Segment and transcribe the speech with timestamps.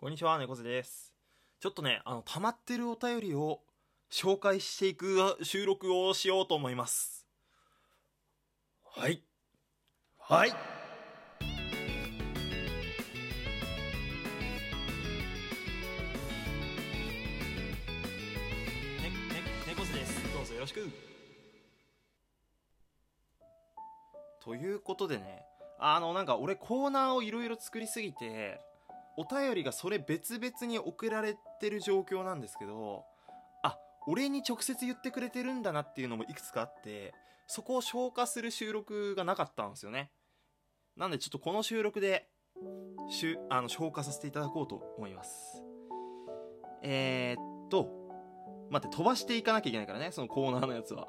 [0.00, 1.12] こんにちは、猫背です。
[1.60, 3.60] ちょっとね、あの、溜まってるお便りを
[4.10, 7.26] 紹介していく収録をしようと思います。
[8.82, 9.22] はい。
[10.16, 10.52] はい。
[10.52, 10.62] ね、ね、
[19.68, 20.32] 猫背です。
[20.32, 20.88] どうぞよろしく。
[24.42, 25.44] ということでね、
[25.78, 28.62] あの、なんか俺コーナーをいろいろ作りすぎて、
[29.20, 33.04] お便りがそれ別々に送られてる状況なんですけど、
[33.62, 33.76] あ、
[34.06, 37.12] 俺に直接言ってくれてるんだなっていうのもいくつかあって、
[37.46, 40.10] そこを消化する収録がなかったんですよね。
[40.96, 42.30] なんでちょっとこの収録で、
[43.10, 45.62] しゅあの消化させていただこうと思います。
[46.82, 47.90] えー、っと、
[48.70, 51.08] 待って、飛ばしていかなきゃいけないからね、そのコーナーのやつは。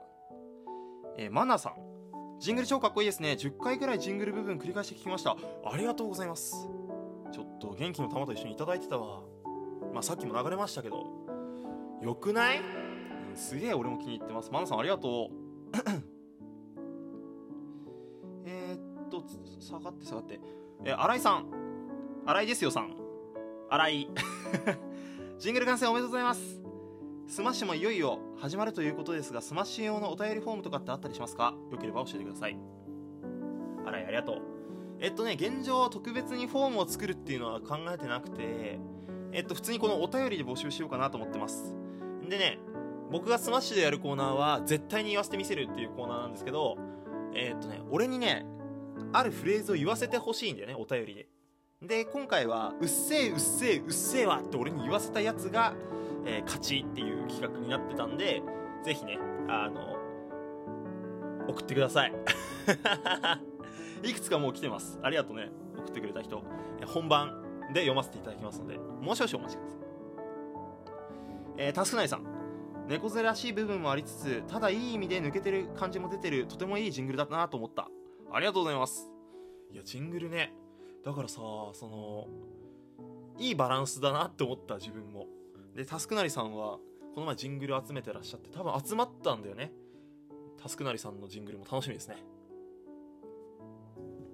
[1.18, 1.76] えーマナさん。
[2.42, 3.34] ジングル超かっこいいですね。
[3.34, 5.38] 10回ぐらいジングル部分繰り返して聞きました。
[5.64, 6.68] ありがとうございます。
[7.32, 9.22] ちょっと元気の玉と一緒にいただいてたわ。
[9.94, 11.06] まあさっきも流れましたけど。
[12.02, 12.92] よくない、うん
[13.36, 14.52] すげえ俺も気に入ってます。
[14.52, 15.32] マナさんありがとう。
[18.46, 19.24] えっと、
[19.60, 20.40] 下がって下がって。
[20.84, 21.46] え、新井さん。
[22.26, 22.96] 新井ですよさん。
[23.70, 24.10] 新井。
[25.40, 26.62] ジングル完成おめでとうございます。
[27.28, 31.54] スマッシュもいよいよ始まるということですが、スマッシュ用のお便りフォームとかってあったりしますか？
[31.72, 32.58] よければ教えてください。
[33.86, 34.42] 新井ありがとう。
[35.02, 38.80] えっとね、現状特別にフォームを作るっていうのは考えてなくて、
[39.32, 41.76] えっと、普通にこのお便りで募集しようかなと思ってます。
[42.30, 42.60] でね、
[43.12, 46.78] 僕がスマッシュでやるコーナーは、絶対に言わせてみせるっていうコーナーなんですけど、
[47.34, 48.46] えっとね、俺にね、
[49.12, 51.28] あるフレーズを言わせてほしいんだよね、お便りで。
[51.82, 55.74] で、今回は、うっせえ、うっせえ、うっせえわって俺に言わせたやつが、
[56.26, 58.44] えー勝ちっていう企画になってたんで、
[58.84, 59.18] ぜひね、
[59.50, 59.98] あの、
[61.48, 62.14] 送ってください。
[64.04, 65.00] いくつかもう来てます。
[65.04, 65.50] ありがとうね。
[65.78, 66.44] 送ってくれた人。
[66.86, 67.42] 本番
[67.74, 69.80] で読ませていただきますので、もう少々お待ちください。
[71.58, 72.26] えー、タスクナイさん。
[72.88, 77.88] 猫背らしい部分もありつつ、ただいい意味で抜けてる感じも出てる、とてもいいジングルだったなと思った。
[78.32, 79.10] ありがとうございます。
[79.72, 80.54] いや、ジングルね。
[81.06, 82.28] だからさ、その、
[83.38, 85.28] いいバランスだなって思った、自分も。
[85.76, 86.80] で、タスクナリさんは、
[87.14, 89.72] この前ジングル集めてらっしゃって、多分集まったんだよね。
[90.62, 92.18] タスクナリさんのジングルも楽しみですね。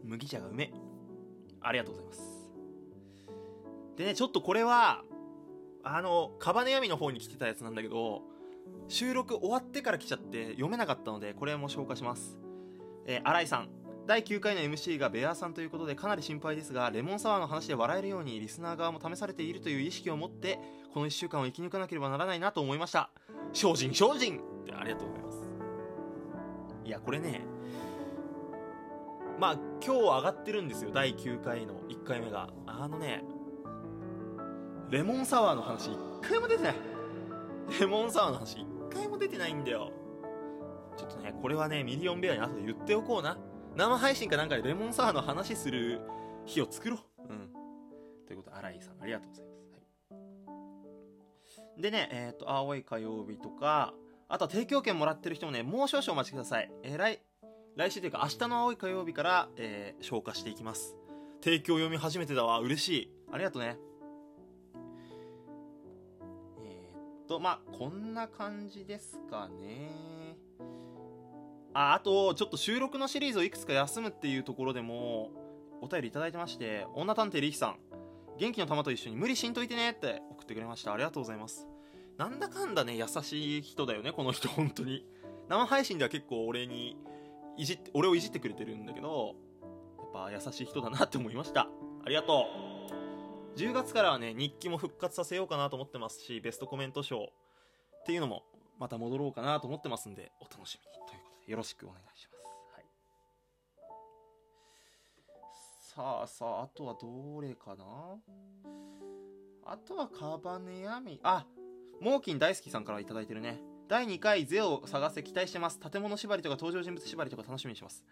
[0.08, 0.72] 麦茶がうめ。
[1.62, 2.22] ありがとうございます。
[3.98, 5.04] でね、ちょっとこれは、
[5.84, 8.22] あの、カバネヤミの方に来てたやつなんだけど、
[8.88, 12.40] 収録終わってから来ちゃって読めなかったので、これも消化します。
[13.06, 13.70] えー、新井さん。
[14.06, 20.60] 第9回の MC がベアさんということでかなり心配ですが、レモンサワーの話で笑えるようにリスナー側も試されているという意識を持って、
[20.94, 23.10] この1週間を生き抜かなければならないなと思いました。
[23.52, 25.38] 精進精進ってありがとうございます。
[26.86, 27.42] いや、これね、
[29.40, 29.54] まあ、
[29.86, 30.92] 今日上がってるんですよ。
[30.92, 32.50] 第9回の1回目が。
[32.66, 33.24] あのね、
[34.90, 36.76] レモンサワーの話1回も出てない。
[37.80, 39.92] レモンサワーの話1回も出てないんだよ。
[40.98, 43.38] ちょっとね、これはね、ミリオンベアに後で言っておこうな。
[43.76, 46.02] 生配信かなんかでレモンサワーの話する
[46.46, 47.00] 日を作ろう。
[47.22, 47.50] うん。
[48.26, 49.52] ということで、新井さん、ありがとうございま
[51.46, 51.62] す。
[51.62, 53.94] はい、でね、えっ、と、青い火曜日とか、
[54.30, 56.72] あとは提供券もらってる人もね、もう少々お待ちください。
[56.82, 57.22] えー来、
[57.78, 60.96] 来週というか明日の青い火曜日から、えー消化していきます。
[61.44, 62.60] 提供読み初めてだわ。
[62.60, 63.12] 嬉しい。
[63.32, 63.78] ありがとうね。
[66.60, 70.36] えーっと、まあ、こんな感じですかね。
[71.76, 75.30] あ、あと、ちょっと収録のシリーズをいくつか休むっていうところでも、
[75.80, 77.78] お便りいただいてまして、女探偵リキさん、
[78.40, 80.94] 元気の玉と一緒に無理しんといてねって送ってくれました。
[80.94, 81.68] ありがとうございます。
[82.18, 85.06] なんだかんだね、優しい人だよね、この人、本当に。
[85.48, 86.98] 生配信では結構俺に、
[87.58, 89.36] いじって、俺をいじってくれてるんだけど、
[89.98, 91.68] やっぱ優しい人だなって思いました。
[92.06, 92.46] ありがと
[93.56, 93.58] う。
[93.58, 98.44] 10月からはね、日記も復活させようかなと思ってますし、ベストコメント賞っていうのも、
[98.80, 101.08] また戻ろうかなと思ってますんで、お楽しみに。
[101.08, 102.38] ということで、よろしくお願いします。
[105.96, 107.86] さあさあ、あとはどれかな？
[109.66, 111.48] あとはカバネヤミ、あ、
[112.00, 113.60] モーキン大好きさんから頂いてるね。
[113.88, 115.80] 第2回ゼオを探せ期待してます。
[115.80, 118.04] 建物縛りとか登場人物縛りとか楽しみにします。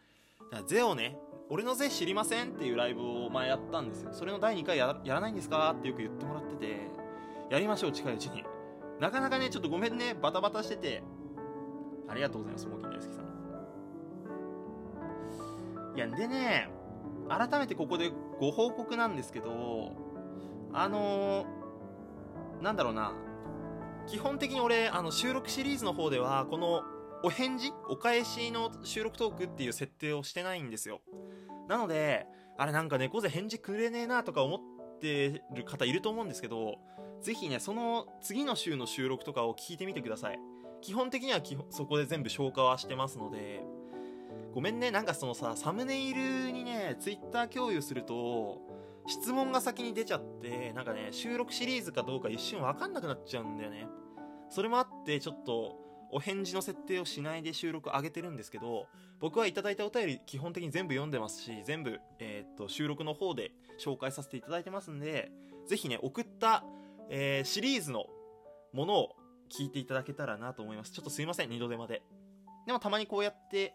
[0.52, 1.18] だからゼオね、
[1.50, 4.14] 俺のゼ知りませんっていうライブを前やったんですよ。
[4.14, 6.78] それの第2回やらないんですかってよく言ってもらってて、
[7.50, 8.46] やりましょう、近いうちに。
[9.02, 11.04] なかなかね、ちょっとごめんね、バタバタしてて。
[12.08, 13.26] ありがとうございます、モーキン大好きさん。
[15.98, 16.70] いや、でね、
[17.28, 19.92] 改めてここでご報告なんですけど、
[20.72, 23.12] あのー、なんだろうな、
[24.08, 26.84] 基本的に俺、あの、収録シリーズの方では、この、
[27.24, 31.02] お返事お返しの収録トークっていう設定をしてないんですよ。
[31.68, 36.76] なので、あれなんか猫背返事くれねえなとか思ってる方いると思うんですけど、
[37.22, 40.40] ぜひね、その次の週の収録とかを聞いてみてください。
[40.82, 43.64] 基本的には基本そこで全部消化はしてますので、
[44.54, 48.62] ごめんね、なんかそのさ、サムネイルにね、ツイッター共有すると、
[49.08, 53.88] 質問が先に出ちゃって、なんかね、収録シリーズかどうか一瞬わかんなくなっちゃうんだよね。
[54.50, 55.78] それもあって、ちょっと、
[56.12, 58.88] お返事の設定をしないで収録上げてるんですけど、
[59.20, 63.52] 僕はいただいたお便り基本的に全部読んでますし、全部、えーっと、収録の方で
[63.84, 65.32] 紹介させていただいてますんで、
[65.68, 66.64] ぜひね、送った、
[67.10, 68.06] えーシリーズの
[68.72, 69.16] ものを
[69.50, 70.92] 聞いていただけたらなと思います。
[70.92, 72.02] ちょっとすいません、二度手間で。
[72.66, 73.74] でもたまにこうやって、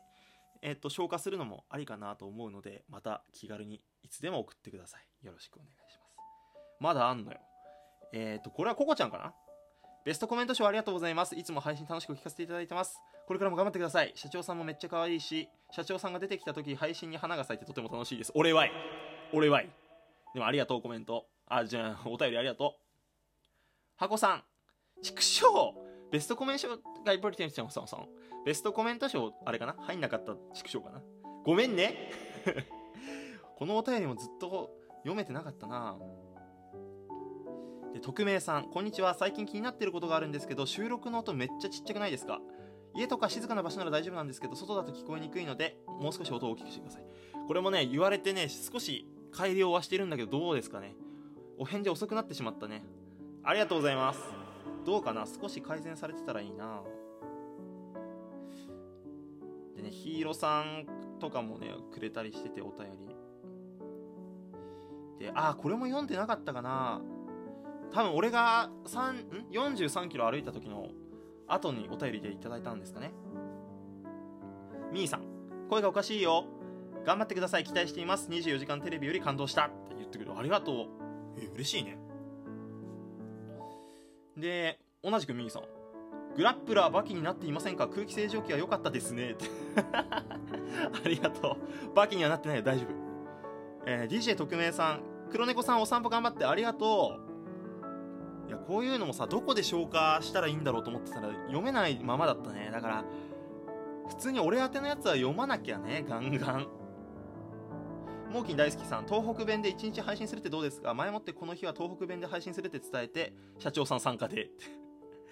[0.63, 5.27] えーっと、消化するのもありかなと思うので、また気軽にいつでも送ってください。
[5.27, 6.17] よろしくお願いします。
[6.81, 7.39] まだあんのよ。
[8.13, 9.33] えーと、これはココちゃんかな？
[10.05, 11.37] ベストコメント賞ありがとうございます。
[11.37, 12.99] いつも配信楽しく聞かせていただいてます。
[13.27, 14.13] これからも頑張ってください。
[14.17, 18.33] 社長さんもめっちゃ可愛いし、社長さんが出てきた時配信に花が咲いてとても楽しいです。
[18.35, 18.73] 俺はい。
[19.33, 19.71] 俺はい。
[20.35, 21.27] でもありがとう、コメント。
[21.47, 22.81] あ、じゃあ、お便りありがとう。
[23.97, 24.43] 箱さん。
[25.03, 25.45] 畜生
[26.11, 26.69] ベストコメント賞
[27.05, 28.09] がいっぱい来てるさんさんさん。
[28.45, 29.77] ベストコメント賞、あれかな？
[29.79, 31.03] 入んなかった畜生かな？
[31.45, 32.11] ごめんね
[33.61, 34.71] このお便りもずっと
[35.01, 35.99] 読めてなかったな
[37.93, 39.13] で、匿名さん、こんにちは。
[39.13, 42.41] 最近気になっていることがあるんですけど、収録の音めっちゃちっちゃくないですか？
[42.97, 47.05] 家とか静かな場所なら大丈夫なんですけど、外だと聞こえにくいので、もう少し音を大きくしてください。
[47.47, 50.95] これもね、言われてね、少し改良はしてるんだけど、どうですかね？
[51.59, 52.83] お返事遅くなってしまったね。
[53.45, 54.21] ありがとうございます。
[54.87, 55.27] どうかな？
[55.27, 56.81] 少し改善されてたらいいな
[59.77, 60.87] でね、ヒーローさん
[61.21, 63.20] とかもね、くれたりしてて、お便り。
[65.21, 67.01] で、あ、これも読んでなかったかな。
[67.93, 70.89] 多分俺が3ん？43キロ歩いた時の
[71.47, 73.13] 後にお便りでいただいたんですかね。
[74.93, 75.23] みーさん
[75.69, 76.47] 声がおかしいよ。
[77.05, 77.65] 頑張ってください。
[77.65, 78.29] 期待しています。
[78.31, 79.67] 24時間テレビより感動した。
[79.67, 80.87] って言ってくれるありがとう。
[81.37, 81.99] え嬉しいね。
[84.37, 85.63] で同じくみーさん。
[86.37, 87.89] グラップラーバキになっていませんか？
[87.89, 89.33] 空気清浄機は良かったですね。
[89.33, 89.45] って。
[91.05, 91.59] ありがと
[91.91, 91.95] う。
[91.95, 92.63] バキにはなってないよ。
[92.63, 93.00] 大丈夫。
[93.87, 98.49] えー DJ 特命さん黒猫さんお散歩頑張ってありがとう。
[98.49, 102.71] いやこういうのもさどこで消化したらいいんだろうと思ってたら読めないままだったね。
[102.73, 103.05] だから
[104.09, 106.67] 普通に俺宛てのやつは読まなきゃねガンガン。
[108.33, 110.95] モーキン大好きさん東北弁で1日配信するってどうですか？
[110.95, 114.51] 前もってこの日は東北弁で配信するって伝えて社長さん参加で。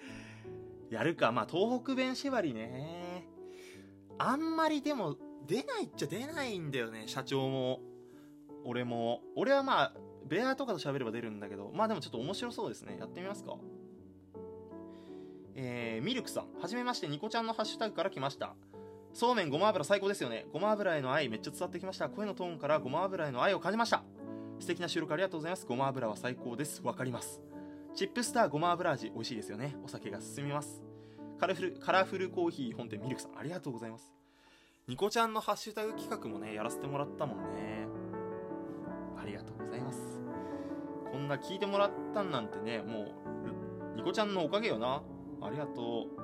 [0.89, 1.31] やるか。
[1.33, 3.27] まあ東北弁縛りね。
[4.17, 7.79] あんまりでも出ないっちゃ出ないんだよね社長も。
[8.65, 9.93] 俺も俺はまあ
[10.27, 12.97] ベアとかと喋れば出るんだけどまあでもちょっと面白そうですね。
[12.99, 13.55] やってみますか。
[15.55, 16.61] えー、ミルクさん。
[16.61, 18.55] はじめましてニコちゃんのハッシュタグから来ました。
[19.13, 20.45] そうめんごま油最高ですよね。
[20.53, 22.09] ごま油への愛めっちゃ伝わってきました。
[22.09, 24.03] 声のトーンからごま油への愛を感じました。
[24.59, 25.65] 素敵な収録ありがとうございます。
[25.65, 26.81] ごま油は最高です。
[26.83, 27.41] わかります。
[27.95, 29.75] チップスターごま油味美味しいですよね。
[29.83, 30.83] お酒が進みます。
[31.39, 34.13] カラフルカラフルコーヒー本店ミルクさんありがとうございます。
[34.87, 37.78] ニコちゃんのハッシュタグ企画もねやらせてもらったもんね。
[41.29, 43.05] な聞いてもらったんなんてねも
[43.93, 45.01] うニコちゃんのおかげよな。
[45.41, 46.19] ありがとう。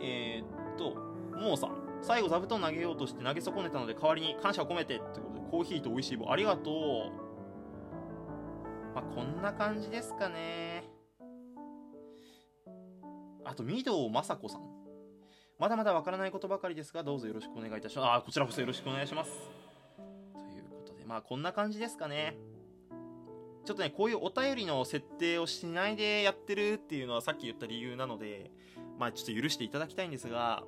[0.00, 0.94] えー、っと
[1.38, 1.88] もうさん。
[2.00, 6.74] 最後座布団投げようとして投げ損ねたので代わりに感謝を込めてってことでコーヒーと美味しい棒ありがとう。
[8.94, 10.84] まあこんな感じですかね。
[13.44, 14.62] あと御堂雅子さん。
[15.58, 18.06] まだまだわからないことばかりですがどうぞよろしくお願いいたします。
[18.18, 19.32] あこちらこそよろしくお願いします。
[20.34, 22.36] ということでまあこんな感じですかね。
[23.68, 28.50] ちょっとねこういうお便りの設定をしないでやってるっていうのはさっき言った理由なので
[28.98, 30.64] まあちょっと許していただきたいんですが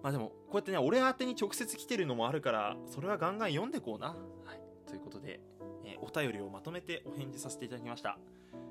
[0.00, 4.10] まあでもこうやってね俺宛てに直接来てるのもあるからそれはガンガン読んでこうな。
[4.10, 4.14] は
[4.54, 4.60] い。
[4.86, 5.40] ということで、
[5.84, 8.18] えーお便りをまとめてお返事させていただきました。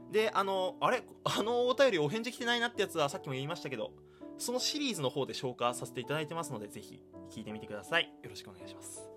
[0.09, 1.03] であのあれ？
[1.25, 3.91] あのお便りお返事来てないなってやつはさっきも言いましたけど
[4.37, 8.13] そのシリーズの方で消化させていただいてますのでぜひ聞いてみてください。
[8.23, 9.09] よろしくお願いします。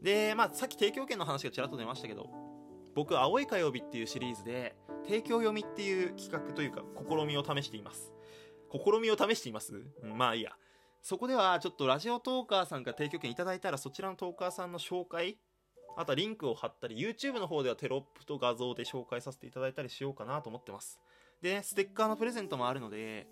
[0.00, 2.49] でまあさっき提供権の話がちらっと出ましたけど
[2.94, 8.12] 僕青い火曜日っていうシリーズで提供読みっていう企画というか試みを試しています。
[8.72, 10.52] 試みを試しています、まあいいや。
[11.02, 15.38] そこではちょっとラジオトーカーさんから提供権いただいたらそちらのトーカーさんの紹介
[15.96, 21.00] あとはリンクを貼ったり YouTube の方ではテロップと画像で紹介させていただいたりしようかなと思ってます。
[21.42, 23.26] でステッカーのプレゼントもあるので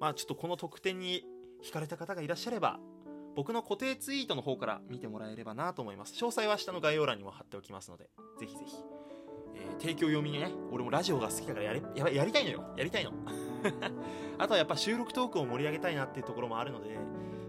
[0.00, 1.24] まあちょっとこの特典に
[1.64, 2.80] 惹かれた方がいらっしゃれば
[3.34, 6.14] 僕の固定ツイートの方から見てもらえればなと思います。
[6.14, 8.76] 詳細は下の概要欄にも貼っておきますのでぜひぜひ、
[9.54, 12.64] えー提供読みにね俺もラジオが好きだからやれややりたいのよ。
[12.76, 13.12] やりたいの。
[14.38, 16.98] あとはやっぱ収録トークを盛り上げたいなっていうところもあるので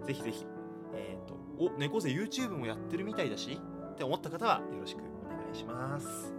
[0.03, 0.45] ぜひぜひ
[0.93, 3.59] えっ、とお猫背 YouTube もやってるみたいだし
[3.93, 6.33] って思った方はよろしくお願いします。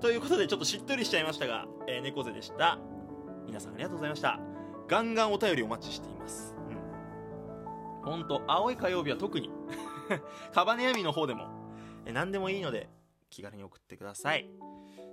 [0.00, 2.78] ということでちょっとしっとりしちゃいましたが、えー、猫背でした。
[3.46, 4.40] 皆さんありがとうございました。
[4.88, 6.55] ガンガンお便りお待ちしています。
[8.06, 9.50] ほんと青い火曜日は特に
[10.54, 11.48] カバネヤミの方でも、
[12.06, 12.88] え、何でもいいので
[13.30, 14.48] 気軽に送ってください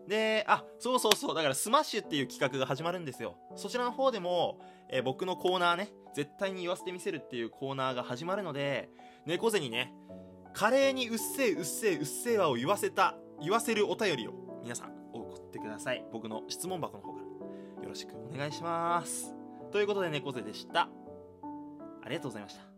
[0.08, 3.38] で、あ、そうそうそう、だからスマッシュっていう企画が始まるんですよ。
[3.56, 4.60] そちらの方でも、
[4.90, 8.90] え、僕のコーナーね、絶対に言わせてみせるっていうコーナーが始まるので、
[9.26, 9.94] 猫背にね、
[10.54, 16.06] 華麗にうっせえうっせえうっせえわを言わせた、言わせるお便りを皆さん送ってください。
[16.12, 17.22] 僕の質問箱の方か
[17.78, 19.34] らよろしくお願いします。
[19.72, 20.90] ということで猫背でした。
[22.04, 22.73] ありがとうございました。